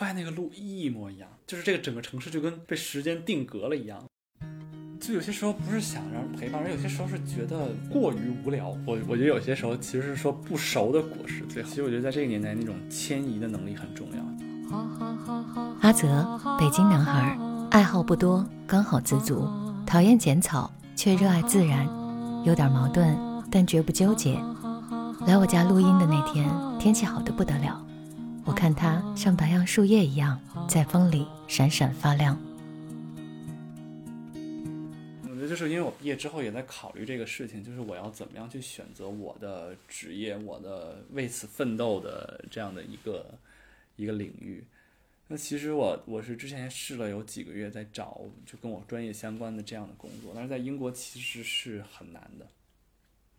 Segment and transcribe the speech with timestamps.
[0.00, 4.02] 发现那个路一模一样，就是这个整个城市就跟被时间定格了一样。
[4.98, 8.70] 就有些时候不是想让人陪伴，而有些时候是觉得过于无聊。
[8.86, 11.68] 我我觉得有些时候其实是说不熟的果实最好。
[11.68, 14.76] 其实我觉得在这个年代，那种迁移的能力很重要。
[15.82, 16.08] 阿泽，
[16.58, 17.38] 北京男孩，
[17.70, 19.46] 爱好不多，刚好知足，
[19.86, 21.86] 讨厌剪草，却热爱自然，
[22.46, 23.14] 有点矛盾，
[23.50, 24.40] 但绝不纠结。
[25.26, 26.48] 来我家录音的那天，
[26.78, 27.86] 天气好的不得了，
[28.44, 32.38] 我看它像白杨树叶一样，在风里闪闪发亮。
[35.22, 43.26] 我觉得就是因为我毕业之后也在考虑这个事情，就是我要怎么样去选择我的职业，我的为此奋斗的这样的一个
[43.96, 44.64] 一个领域。
[45.28, 52.46] 那其实我我是之前试了有几个月在找，就跟我专业相关的这样的工作，但是在英国其实是很难的。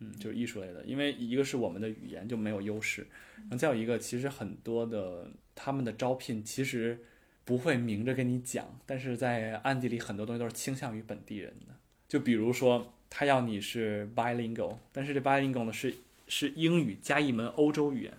[0.02, 3.06] 嗯，就是艺术类的，因为一个是我们的语言就没有优势，
[3.36, 6.98] 然后再有一个其实很多的他们的招聘其实
[7.44, 11.74] 不会明着跟你讲，但是在暗地里很多东西都是倾向于本地人的。
[12.08, 15.94] 就比如说，他要你是 bilingual，但是这 bilingual 呢是
[16.28, 18.12] 是英语加一门欧洲语言。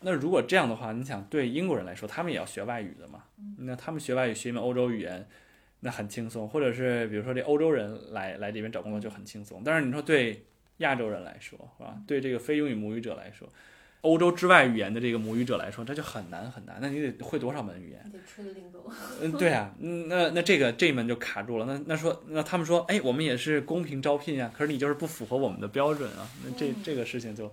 [0.00, 3.24] 那如果这样的话，你想对英国人来说，他们也要学外语的嘛？
[3.58, 5.26] 那他们学外语学一门欧洲语言，
[5.80, 6.48] 那很轻松。
[6.48, 9.62] 或者是比如说这欧洲人来来这边找工作就很轻松。
[9.64, 10.44] 但是你说对
[10.78, 11.96] 亚洲人来说，是吧？
[12.06, 13.48] 对这个非英语母语者来说。
[14.02, 16.76] 欧洲之外语言的这个母语者来说，这就很难很难。
[16.78, 18.12] 那你得会多少门语言？
[18.12, 18.92] 得吹的够。
[19.22, 21.64] 嗯，对啊，那那这个这一门就卡住了。
[21.64, 26.28] 那那说，那他们说，哎，我们也是公平招聘呀，可是你就是不符合我们的标准啊。
[26.44, 27.50] 那这这个事情就，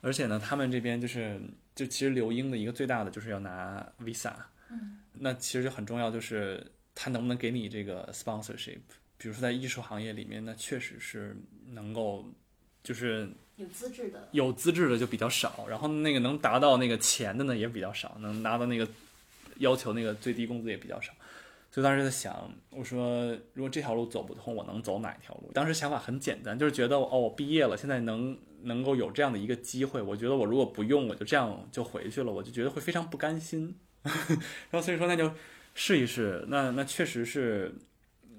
[0.00, 1.38] 而且呢，他们这边就是
[1.74, 4.32] 就其实留英的一个最大的就是要拿 visa。
[4.70, 5.00] 嗯。
[5.18, 8.78] 那其实就很重要，就是他能不能给你这个 sponsorship。
[9.18, 11.36] 比如说在艺术行业里面，那确实是
[11.72, 12.24] 能够，
[12.82, 13.28] 就是。
[13.56, 18.86] 有资质的，有资质的就比较少，然后那个能达到那个钱的呢也比较少，能拿到那个
[19.56, 21.12] 要求那个最低工资也比较少，
[21.72, 25.50] 所以当时在想，我说如果这条路走不通，我能走哪条路？
[25.52, 33.74] 当时想法很简单，就是觉得哦，我毕业了，现在能能够有这样的一个机会，我觉得我如果不用，我就这样就回去了，我就觉得会非常不甘心，
[34.70, 35.32] 然后所以说那就
[35.74, 37.74] 试一试，那那确实是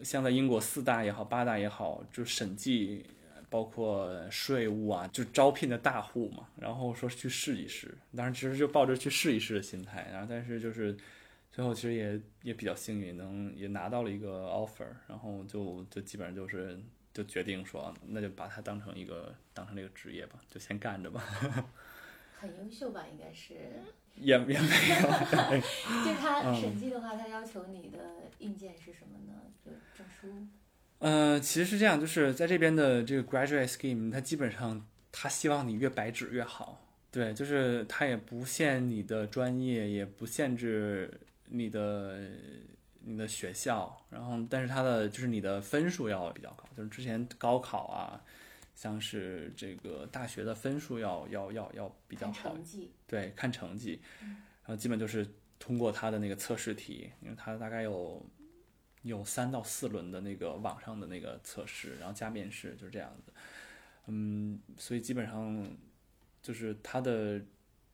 [0.03, 3.05] 像在英国四大也好，八大也好，就审计。
[3.51, 10.95] 包括税务啊，就招聘的大户嘛，然后说去试一试，当然其实就抱着去试一试的心态，然后但是就是
[11.51, 16.79] 最后其实也也比较幸运，能也拿到了一个 offer，然后就就基本上就是
[17.11, 21.23] 就决定说，那就把它当成一个当成这个职业吧，就先干着吧。
[22.39, 23.53] 很优秀吧，应该是。
[24.15, 24.59] 也也没有。
[26.03, 27.99] 就他审计的话，他要求你的
[28.39, 29.39] 硬件是什么呢？
[29.63, 30.47] 就证书。
[30.99, 36.81] 嗯，其实是这样，就是在这边的这个 graduate scheme，它基本上他希望你越白纸越好。
[37.11, 41.11] 对，就是它也不限你的专业，也不限制
[41.45, 42.19] 你的
[43.05, 48.21] 你的学校，然后但是它的就是你的分数要比较高，就是之前高考啊，
[48.79, 52.55] 像是这个大学的分数要要要要比较好。
[53.05, 55.27] 对，看成绩，然后基本就是
[55.59, 58.25] 通过他的那个测试题，因为他大概有。
[59.03, 63.31] 有三到四轮的那个网上的那个测试，然后加面试，就是这样子。
[64.07, 65.65] 嗯，所以基本上
[66.41, 67.41] 就是他的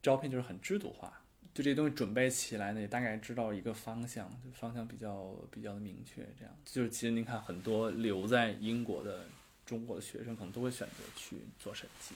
[0.02, 1.22] 招聘就是很制度化，
[1.54, 6.28] 就这些东西准备起来呢，也大概知道一个方向，就方向比较比较的明确。
[6.40, 9.28] 这样，就是其实您看很多留在英国的
[9.66, 12.16] 中国的学生，可能都会选择去做审计。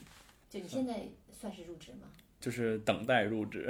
[0.49, 2.07] 就你现在算是入职吗？
[2.39, 3.69] 就是等待入职。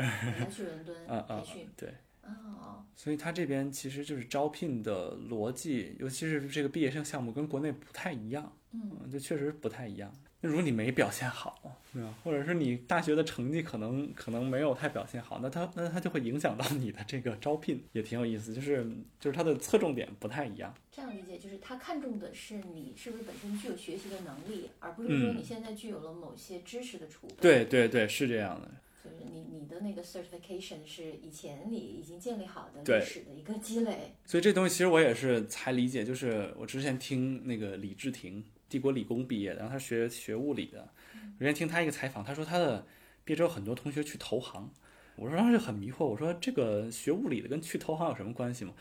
[0.51, 0.95] 去伦敦
[1.27, 1.69] 培训。
[1.75, 1.93] 对。
[2.23, 10.13] 哦，所以他这边其实就是招聘的逻辑，尤其是这个毕业生项目跟国内不太一样，嗯，就确实不太一样。
[10.41, 12.13] 那如果你没表现好，对吧？
[12.23, 18.53] 或者是你大学的成绩可能可能没有太表现好，那他那他就会影响到你的这个招聘，也挺有意思。
[18.53, 18.85] 就是
[19.19, 20.73] 就是他的侧重点不太一样。
[20.91, 27.35] 这样理解就是他看重的是你是不是本身具有学习的能力，而不是说你现在具有了某些知识的储备。
[27.41, 28.71] 对对对，是这样的。
[29.03, 36.03] 就是你你的那个 certification 是以前你已经建立好的历史的一个积累，所以这东西其实我也是才理解。
[36.03, 40.87] 就是我之前听那个李志廷，帝国理工毕业的，然后他学学物理的。
[41.13, 42.85] 我之前听他一个采访，他说他的
[43.25, 44.69] 毕业之后很多同学去投行，
[45.15, 48.73] 我说当时就很迷惑，我说这个学物理的跟去投行有什么关系吗？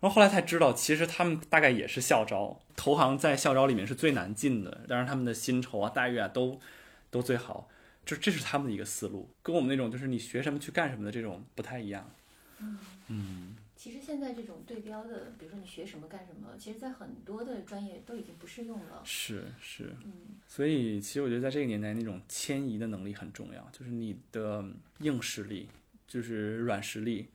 [0.00, 6.60] 然后后来才知道，其实他们大概也是校招，投行在校招里面是最难进的，当然他们的薪酬啊、待遇啊都
[7.10, 7.68] 都最好。
[8.04, 12.08] 就这是他们的一个思路，跟我们那种就是你学什么去干什么的这种不太一样。
[12.60, 12.78] 嗯
[13.08, 19.02] 嗯，其实现在这种对标的，比如说你学什么干什么，其实在很多的专业都已经不适用了。
[19.04, 20.12] 是是，嗯，
[20.48, 24.64] 所以其实我觉得在这个年代，那种迁移的能力很重要，就是你的
[25.00, 25.68] 硬实力，
[26.08, 27.28] 就是软实力，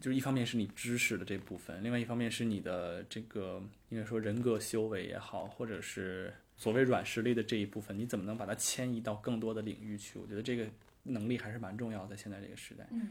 [0.00, 10.18] 就是一方面是你知识的这部分，另外一方面是你的这个应该说人格修为也好，或者是所谓软实力的这一部分，你怎么能把它迁移到更多的领域去？
[10.20, 10.66] 我觉得这个
[11.02, 12.86] 能力还是蛮重要的，在现在这个时代。
[12.92, 13.08] 嗯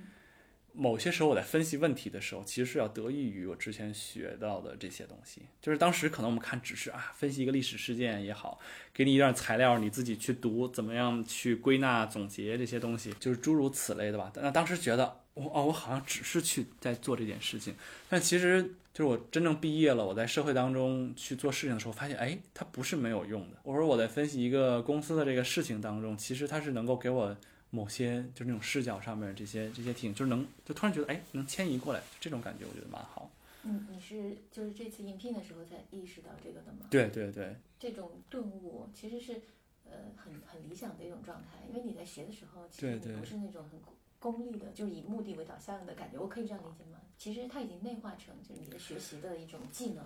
[0.74, 5.42] 某些时候我在分析问题的时候，其实是要得益于我之前学到的这些东西。
[5.62, 8.60] 就是当时可能我们看只是啊，分析一个历史事件也好，
[8.94, 14.32] 给你一段材料，你自己去读，怎么样去归纳总结这些东西，就是诸如此类的吧。
[14.36, 17.76] 那当时觉得我哦，我好像只是去在做这件事情，
[18.08, 18.64] 但其实
[18.94, 23.58] 就是我真正毕业了，我在社会当中去做事情的时候，发现哎，它不是没有用的。
[23.64, 27.36] 我说我在分析一个公司的这个事情当中，其实它是能够给我。
[27.72, 33.32] 某些就是那种视角上面这些这些挺，就是能就突然觉得哎能迁移过来，这种感觉我觉得蛮好。
[33.64, 36.88] 嗯，你是就是这次应聘的时候才意识到这个的吗？
[36.90, 39.42] 对对对，这种顿悟其实是
[39.86, 43.80] 呃很很理想的一种状态，因为你在学的时候，其实不是那种很
[44.22, 47.00] 功利的，就是以目的为导向的感觉，我可以这样理解吗？
[47.18, 50.04] 其实它已经内化成就是你的学习的一种技能。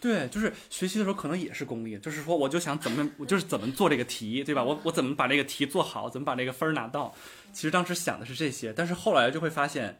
[0.00, 4.62] 对，就是学习的时候可能也是功利，就是说我就想怎么我就是怎么做这个题，对吧？
[4.62, 7.12] 我我怎么把这个题做好，怎么把这个分儿拿到？
[7.52, 9.98] 其实当时想的是这些，但是后来就会发现，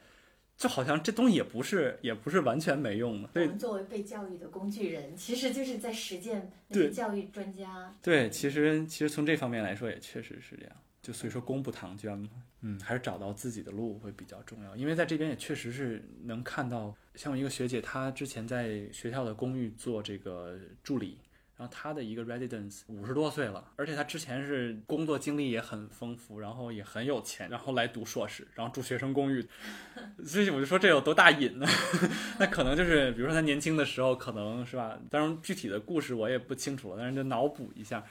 [0.57, 3.29] 就好像这东西也不是也不是完全没用的。
[3.33, 7.93] 对我们作为被教育的工具人，其实就是在实践那对些教育专家。
[8.01, 10.77] 对，其实其实从这方面来说也确实是这样。
[11.07, 12.29] 就所以说功不唐捐嘛，
[12.63, 14.75] 嗯，还是找到自己的路会比较重要。
[14.75, 21.17] 因为在这边也确实是能看到，像我一个学姐，她之前在学校的公寓做这个助理，
[21.57, 29.47] 然后她的一个 residence 五十多岁了，而且她之前是工作经历也很丰富，然后也很有钱，然后来读硕士，然后住学生公寓，
[30.27, 31.69] 所以我就说这有多大瘾呢？
[32.41, 38.05] 那可能就是比如说她年轻的时候，可能是吧，当然具体的故事我也不清楚了，但是就脑补一下。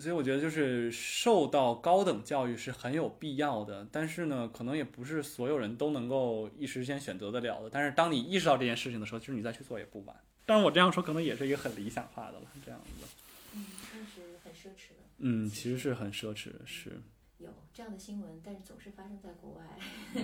[0.00, 7.70] 所以我觉得就是受到高等教育是很有必要的，但是呢，可能也不是所有人都能够一时之间选择得了的。
[7.70, 10.16] 但是当你意识到这件事情的时候，其实你再去做也不晚。
[10.46, 13.06] 当然，我这样说可能也是一个很理想化的了，这样子。
[13.54, 14.96] 嗯，确实很奢侈的。
[15.18, 17.00] 嗯，其实是很奢侈的，是。
[17.38, 19.64] 有这样的新闻，但是总是发生在国外，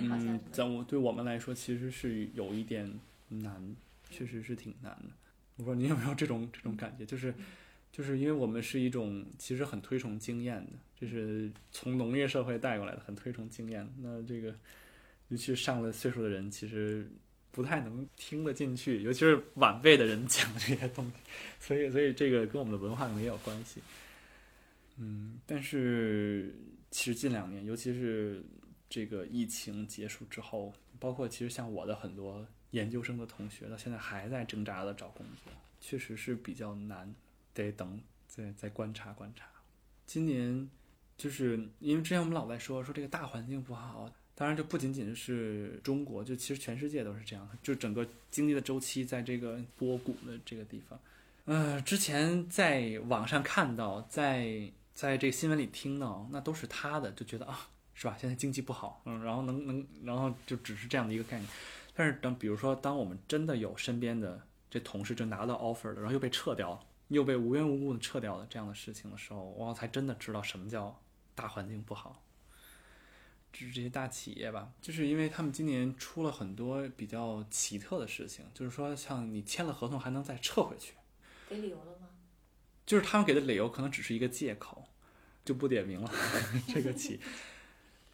[0.09, 2.99] 好像嗯，在我对我们来说，其实是有一点
[3.29, 3.75] 难，
[4.09, 5.09] 确实是挺难的。
[5.57, 7.33] 我不知道您有没有这种这种感觉，就是。
[7.95, 13.89] 就是因为我们是一种其实很推崇经验的，就是从农业社会带过来的，很推崇经验。
[14.01, 14.53] 那这个，
[15.29, 17.09] 尤其上了岁数的人，其实
[17.51, 21.13] 不太能听得进去，尤其是晚辈的人 讲这些东西，
[21.57, 23.79] 所以，所以这个跟我们的文化没有关系。
[24.97, 26.53] 嗯，但是
[26.91, 28.43] 其实近两年，尤其是
[28.89, 37.15] 这个疫情结束之后，包括其实像我的很多研究生的同学，到现在还在挣扎的找工作，确实是比较难。
[37.55, 39.47] 得等，再再观察观察。
[40.05, 40.69] 今年
[41.17, 50.99] 就是因为之前我们老在说说这个大环境不好，当然就不仅仅是中国，就其实全世界都是这样，就整个经济的周期在这个波谷的这个地方。
[51.45, 58.17] 呃，之前在网上看到，在在这个新闻里听到，那都是他的，就觉得啊，是吧？
[58.19, 61.49] 现在经济不好，嗯，然后能能，然后就只是这样的一个概念。
[61.95, 66.79] 但是等比如说，当我们真的有身边的这同事就拿到 offer 了，然后又被撤掉了。
[67.09, 71.01] 又被无缘无故的撤掉了这样的事情的时候，我才真的知道什么叫
[71.33, 72.21] 大环境不好。
[73.53, 80.95] 就是这些大企业吧，就是因为他们今年出了很多比较奇特的事情，就是说像你签了合同还能再撤回去，
[81.47, 82.09] 给理由了吗？
[82.85, 84.89] 就是他们给的理由可能只是一个借口，
[85.45, 86.11] 就不点名了。
[86.67, 87.21] 这个企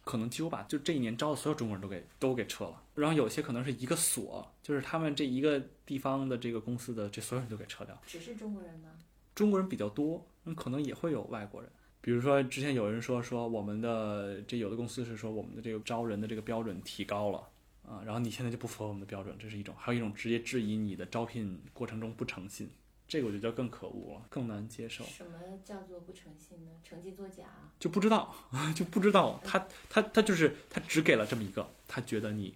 [0.04, 7.96] 可能几乎把，就这一年招的所有中国人都给都给撤了，然后有些可能是一个所，就是他们这一个地方的这个公司的这所有人都给撤掉。
[8.06, 8.90] 只是中国人吗？
[9.34, 11.70] 中国人比较多，那可能也会有外国人。
[12.00, 17.48] 比如说之前有人说说我们的这有的公司是说我们的这个招人的这个标准提高了
[17.86, 22.68] 啊，然后你现在就不符合我们的标准，这是一种；还有一种直接质疑你的招聘过程中不诚信，
[23.12, 25.04] 这个我觉得更可恶了，更难接受。
[25.04, 26.70] 什么叫做不诚信呢？
[26.82, 27.44] 成绩作假？
[27.78, 28.34] 就不知道，
[28.74, 32.54] 就不知道，他他他就是他只给了这么一个，他觉得你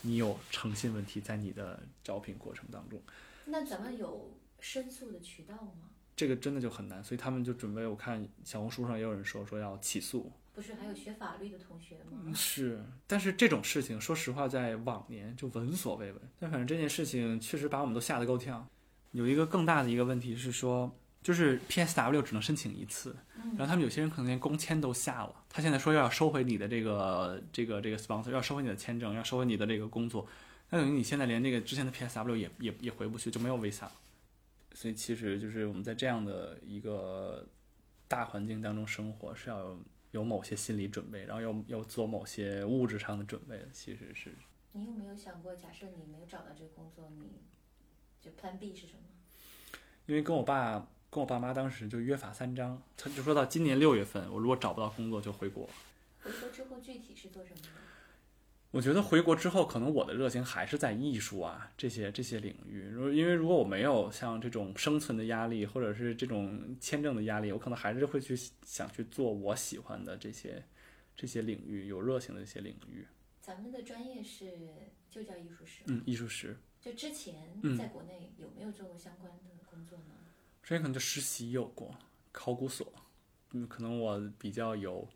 [0.00, 3.00] 你有诚信问题在你的招聘过程当中。
[3.44, 5.90] 那咱们有申诉的渠道吗？
[6.16, 7.86] 这个真的就很难，所以他们就准备。
[7.86, 10.32] 我看小红书上也有人说说要起诉。
[10.52, 12.34] 不是还有学法律的同学吗？
[12.34, 16.20] 是，但是这种事情，说实话，在往年就闻所未闻。
[16.40, 18.68] 但反正这件事情确实把我们都吓得够呛。
[19.12, 23.16] 有一个更大的一个问题是说，就是 PSW 只能申请一次，
[23.56, 25.44] 然后他们有些人可能连工签都下了。
[25.48, 30.26] 他现在说要收回你的这个这个这个 sponsor，要收回你的签证，要收回你的这个工作，
[30.70, 33.88] 那等于你现在连这个之前的 PSW 也也也回不去，就没有 visa。
[34.74, 37.46] 所以其实就是我们在这样的一个
[38.08, 39.78] 大环境当中生活，是要有
[40.12, 43.68] 有某些心理准备，然后要要做某些物质上的准备的。
[43.72, 44.34] 其实是
[44.72, 47.42] 你有没有想过，假设你没有找到这个工作，你
[48.22, 49.00] 就 Plan B 是什么？
[50.06, 55.68] 因为跟我爸跟我爸妈当时就约法三章，他就说到今年六月份，我如果找不到工作就回国。
[56.22, 57.68] 回国之后具体是做什么的？
[58.70, 62.88] 我觉得回国之后，可能我的热情还是在艺术啊这些这些领域。
[62.88, 70.64] 如因为如果我没有像这种生存的压力，或者是这种签证的压力，我可能还是会去想去做我喜欢的这些
[71.14, 73.04] 这些领域，有热情的一些领域。
[73.42, 74.52] 咱们的专业是
[75.10, 79.38] 就叫艺术史，嗯，艺术史，就之前嗯在国内有没有做过相关的
[79.70, 80.14] 工作呢？
[80.62, 81.94] 之前可能就实习有过，
[82.32, 82.92] 考古所，
[83.52, 85.08] 嗯，可能我比较有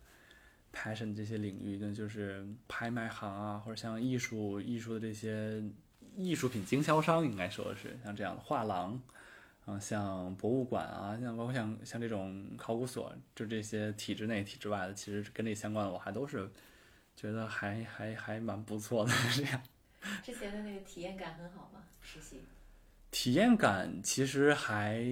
[0.73, 5.63] passion 这些领域，那就是拍卖行啊，或者像艺术艺术的这些
[6.17, 9.01] 艺术品经销商，应该说是像这样的画廊，
[9.65, 16.49] 啊，像博物馆啊，像包括像像这种考古所，就这些体制内、体制外的，其实跟这相关的，我还都是
[17.17, 19.61] 觉得还还还蛮不错的 这样。
[20.23, 21.85] 之前的那个体验感很好吗？
[22.01, 22.41] 实习？
[23.11, 25.03] 体验感其实还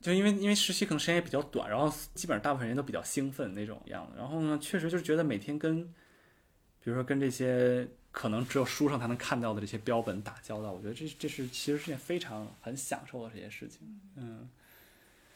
[0.00, 4.14] 就因为因为实习可能时间也比较短，然后基本上大部分人都比较兴奋那种样子。
[4.16, 14.00] 然后呢，确实就是觉得每天跟，比如说跟这些可能只有书上才能看到的这些标本打交道，我觉得这这是其实是件非常很享受的这些事情。
[14.16, 14.48] 嗯，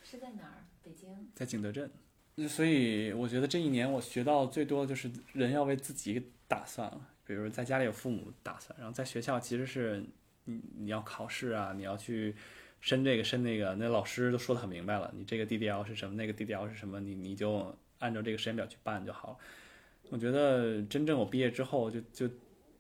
[0.03, 0.65] 是在哪儿？
[0.83, 1.09] 北京？
[1.35, 1.91] 在景德镇，
[2.49, 7.07] 所以我觉得这一年我学到最多的就是人要为自己打算了。
[7.31, 10.05] 比如在家里有父母打算，然后在学校其实是
[10.47, 12.35] 你你要考试啊，你要去
[12.81, 19.37] 申这个申那个，那老师都说的很明白了，你这个 DDL 是什么，那个 DDL 是什么，你你就按照这个时间表去办就好了。
[20.09, 22.29] 我觉得真正我毕业之后，就就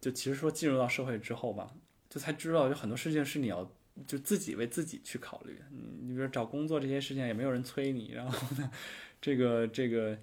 [0.01, 1.73] 就其实说进入到社会之后吧，
[2.09, 3.71] 就才知道有很多事情是你要
[4.05, 5.57] 就自己为自己去考虑。
[5.71, 8.69] 你你比如找工作这些事情也没有人催你，然后呢，
[9.21, 10.19] 这个这个。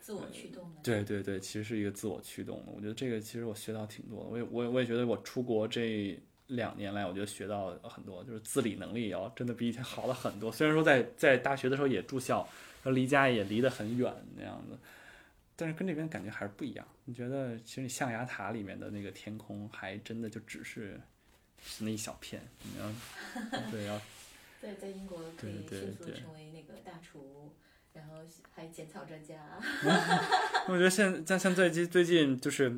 [0.00, 0.80] 自我驱动的。
[0.82, 2.72] 对对对，其实是一个自我驱动的。
[2.72, 4.30] 我觉得这个其实我学到挺多的。
[4.30, 10.50] 我也我也我也觉得我出国这两年来，我觉得学到很多，就是自理能力也要真的比以前好了很多。
[10.50, 12.48] 虽然说在在大学的时候也住校，
[12.84, 14.76] 离家也离得很远那样子，
[15.54, 16.88] 但是跟这边感觉还是不一样。
[17.04, 21.00] 你觉得其实你象牙塔里面的那个天空，还真的就只是
[21.80, 22.90] 那一小片，你要
[23.70, 24.00] 对要
[24.60, 27.52] 在在英国可以对对迅速对成为那个大厨，
[27.92, 28.14] 然后
[28.54, 29.36] 还剪草专家。
[30.68, 32.70] 我觉得现在像最近最近就是，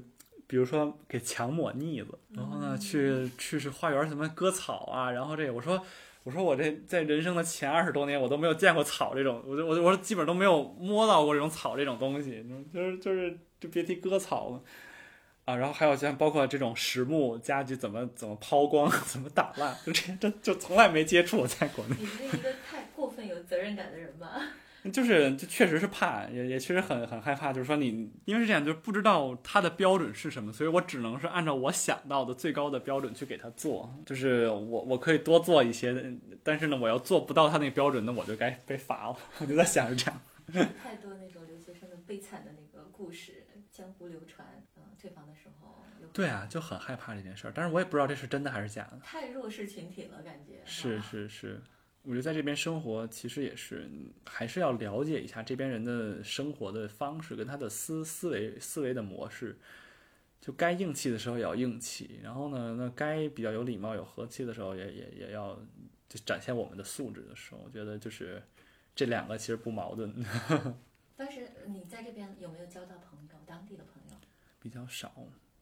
[0.47, 5.81] 比如说给墙抹腻子，然后呢去去是花园什么割草啊，然后这个我说
[6.25, 14.62] 我说我这在人生的前二十多年我都没有见过草这种，我就我就我说基本都没有摸到过这种草这种东西，就是就是就别提割草了。
[15.45, 21.97] 啊，然后还有像包括这种实木家具怎么怎么抛光， 怎么打烂，就这这就从来没接触过在国内。
[21.99, 24.40] 你是一个太过分有责任感的人吧？
[24.91, 27.53] 就是，就确实是怕，也也确实很很害怕。
[27.53, 33.95] 就是说你，因为是这样，就是不知道他的标准是什么，所以我只能是按照我想到的最高的标准去给他做。
[34.05, 39.17] 就是我我可以多做一些，但是呢，我要做不到他那个标准，那我就该被罚了。
[39.39, 40.21] 我就在想着这样。
[40.83, 44.47] 太多那种留学生的悲惨的那个故事，江湖流传。
[44.77, 48.99] 嗯，退房的时候对啊，就很害怕这件事儿，但是我也不知道这是真的还是假的。
[49.03, 51.62] 太弱势群体了，感觉是吧是是，
[52.02, 53.88] 我觉得在这边生活，其实也是
[54.26, 59.59] 还是要了解一下这边人的生活的方式跟他的思思维思维的模式。
[60.40, 65.56] 就该硬气的时候也要硬气，然后呢，那该比较有礼貌、有和气的时候也，也也要
[66.09, 68.42] 就展现我们的素质的时候，我觉得就是
[68.92, 70.12] 这两个其实不矛盾，
[71.14, 74.16] 当时你在这边有没有交到朋友，当地的朋友？
[74.59, 75.14] 比较少。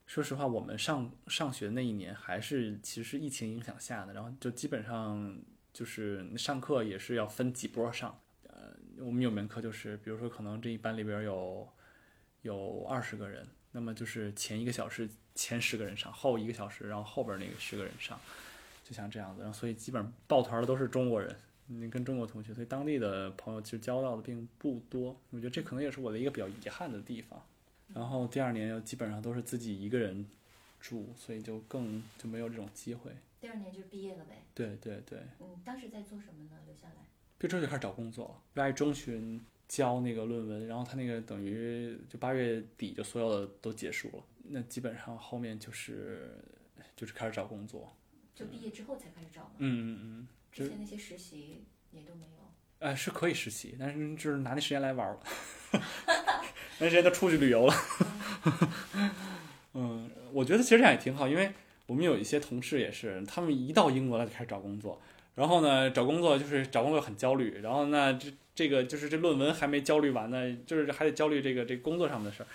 [0.07, 5.39] 说实话，我们上上学那一年还是其实是疫情影响下的，然后就基本上
[5.73, 8.19] 就是上课也是要分几波上。
[8.49, 11.69] 呃，我们有门课就是，比如说可能这一班里边有
[12.43, 18.19] 有二十个人，那么就是前一个小时前十个人上，后一个小时然后后边那个十个人上，
[18.85, 19.43] 就像这样子。
[19.43, 21.35] 然后所以基本上抱团的都是中国人，
[21.67, 25.17] 你，跟中国同学，所以当地的朋友其实交到的并不多。
[25.31, 27.41] 我觉得这可能也是我的一个比较遗憾的地方。
[27.95, 30.27] 然后第二年又基本上都是自己一个人
[30.81, 33.11] 住，所以就更就没有这种机会。
[33.41, 34.45] 第二年就毕业了呗。
[34.55, 36.59] 对对对，嗯，当时在做什么呢？
[36.67, 37.07] 留下来。
[37.39, 46.39] 毕业之后就开始找工作，八月中旬交那个论文，然后他那个等于就八月底就所有的都结束了，那基本上后面就是
[46.95, 47.97] 就是开始找工作。
[48.35, 49.51] 就毕业之后才开始找吗？
[49.59, 52.41] 嗯嗯嗯，之前那些实习也都没有。
[52.81, 55.21] 呃，是可以实习，但是就是拿那时间来玩儿了，
[56.79, 57.75] 那时间都出去旅游了。
[59.75, 61.53] 嗯，我觉得其实这样也挺好，因为
[61.91, 65.01] 我们有一些同事也是，他们一到英国了就开始找工作，
[65.35, 72.47] 然后呢，找工作就是找工作很焦虑，然后呢，这这个就是这论文还没焦虑完呢，就是还得焦虑这个这工作上面的事儿。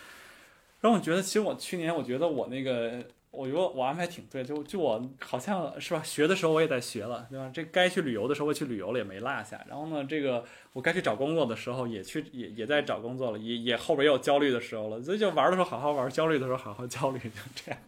[0.79, 7.51] 然后我觉得，其实我去年我觉得我那个我觉得我安排挺对，就就我好像是吧，学的时候我也在学了，对吧？
[7.53, 9.61] 这该去旅游的时候我去旅游了，也没落下。
[9.67, 15.01] 然后呢，这个我该去找工作的时候也去，也也在找工作了，也也后边也有焦虑的时候了。
[15.01, 17.81] 所以就玩的时候好好玩，焦虑的时候好好焦虑，就这样。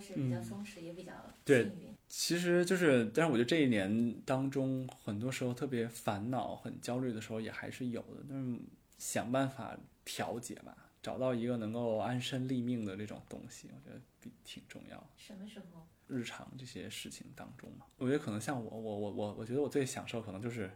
[0.00, 1.12] 是比较松弛，也比较
[1.44, 1.94] 对幸运。
[2.08, 8.58] 其实就是，但是我觉得这一年当中，很多时候特别烦恼、很焦虑的时候也还是有的，但是
[8.98, 15.10] 想办法调节吧，找到一个能够安身立命的这种东西，我觉得比挺重要。
[15.16, 15.86] 什么时候？
[16.06, 20.70] 日常这些事情当中嘛，我觉得可能像我，我我我我觉得我最享受可能就是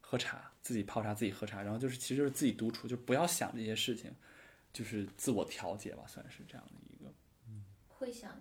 [0.00, 4.10] 喝茶，自己泡茶，自己喝茶，然后就是其实就是自己独处，就不要想这些事情，
[4.72, 7.12] 就是自我调节吧，算是这样的一个。
[7.86, 8.40] 会想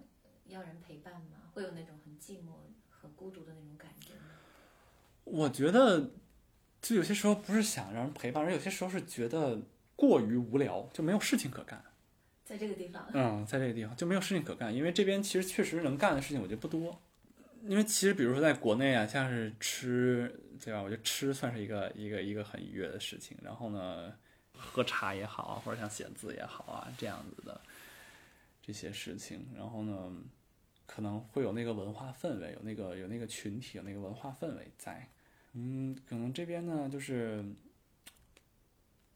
[0.50, 1.52] 要人陪伴吗？
[1.54, 2.54] 会有那种很寂寞、
[2.90, 4.22] 很孤独的那种感觉吗？
[5.24, 6.12] 我觉得，
[6.82, 9.60] 就有些时候不是想让人陪伴，而有些时候是觉得
[9.96, 11.84] 过于无聊，就没有事情可干。
[12.46, 17.02] 在这个地方，嗯，在这个地方就没有事情可干，因为这边其实确实能干的事情我觉得不多。
[17.64, 20.82] 因为其实比如说在国内啊，像是吃，对吧？
[20.82, 23.36] 我觉得吃算是一个一个一个很愉悦的事情。
[23.44, 24.14] 然后呢，
[24.54, 27.60] 喝茶也好啊，或者像写字也好啊，这样子的
[28.62, 29.46] 这些事情。
[29.58, 30.14] 然后呢，
[30.88, 35.08] 可能会有那个文化氛围，有那个有那个群体，有那个文化氛围在。
[35.54, 37.44] 嗯，可能这边呢，就是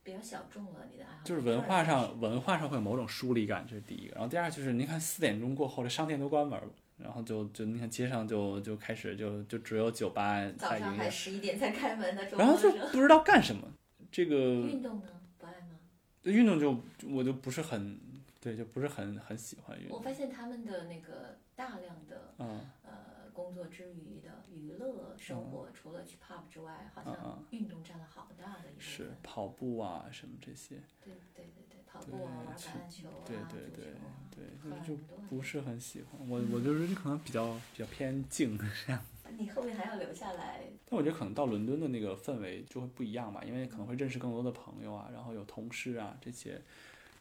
[0.04, 1.24] 比较小众了你的爱好。
[1.24, 4.14] 就是文化上文化上会有某种疏离感，这是第一个。
[4.16, 13.68] 然后第二就是，你看四点钟过后，这商店都关门了，然后就就你看街上就就开始就就只有酒吧早在营业，上还十一点才开门的周然后就不知道干什么。
[14.12, 15.08] 这个运动呢？
[15.38, 15.78] 不爱吗？
[16.24, 18.00] 运动就我就不是很
[18.40, 19.98] 对，就不是很很喜欢运动。
[19.98, 28.82] 我发现他们的那个大量的嗯呃工作之余的娱乐生活，除了去 pub 之外，好嗯像运动占了好大的一部分。
[28.82, 33.94] 是跑步啊什么这些，对对对对，跑步啊，玩是橄榄球啊，对对对
[34.32, 36.28] 对，很就就不是很喜欢。
[36.28, 39.00] 我我就是可能比较比较偏静这样。
[39.38, 46.60] 你后面还要留下来，但我觉得可能到伦敦的那个氛围就会不一样吧，因为可能会认识更多的朋友啊，然后有同事啊这些，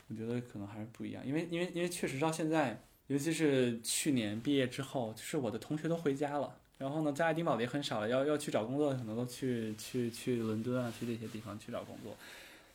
[0.08, 1.24] 我觉得可能还是不一样。
[1.24, 12.16] 因为因为因为确实到现在，尤其是去年毕业之后，就是我的同学都回家了，然后呢，在爱丁堡的也很少了，要要去找工作，可能都去去去伦敦啊，去这些地方去找工作。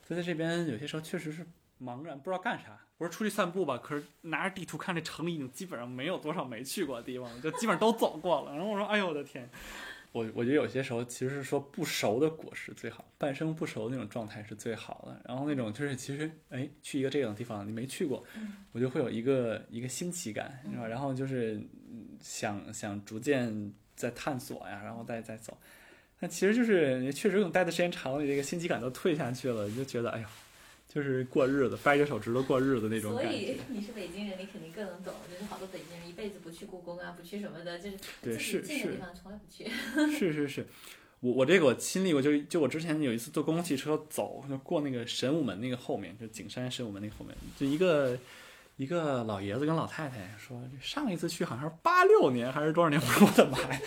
[0.05, 1.45] 所以在这边有些时候确实是
[1.81, 2.77] 茫然，不知道干啥。
[2.97, 8.53] 我说出去散步吧，可是拿着地图看这城里已经基本上没有多少没去过的地方了，就基本上都走过了。
[8.53, 9.49] 然后我说，哎呦我的天！
[10.15, 15.21] 我我觉得有些时候其实是说不熟的果实最好，半生不熟那种状态是最好的。
[15.27, 18.23] 然后那种就是其实哎去一个这样的地方你没去过，
[18.71, 20.87] 我就会有一个一个新奇感，是吧？
[20.87, 21.55] 然后就是
[21.91, 25.57] 嗯想想逐渐在探索呀，然后再再走。
[26.17, 30.27] 但其实就是你确实可能待的时间长了，你这个新奇感都退下去了，你就觉得哎呦，
[30.95, 33.57] 就是过日子，掰着手指头过日子那种感所以。
[33.67, 35.13] 你是北京人，你肯定更能懂。
[35.29, 39.69] 就是好多北京人一辈子不去故宫啊，不去什么的，就是对是是近的地方从来不去。
[40.17, 40.65] 是是是，
[41.19, 48.17] 我我这个我亲历过，就就我之前有一次坐公共汽车走，就过那个神武门那个后面，就景山神武门那个后面，就一个
[48.77, 53.79] 一个老爷子跟老太太说，上一次去好像是八六年还是多少年，我说我的妈呀！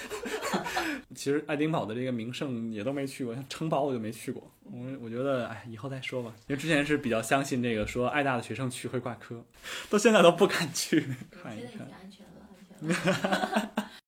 [1.15, 4.51] 其实爱丁堡的这个名胜也都没去过，像城堡我就没去过。
[4.65, 6.33] 我我觉得，哎，以后再说吧。
[6.47, 9.45] 因为之前是比较相信这个，说爱大的学生去会挂科，
[9.91, 12.11] 到现在都不敢去看一看现在已经。
[12.11, 12.49] 安全了，
[12.81, 13.85] 安全了。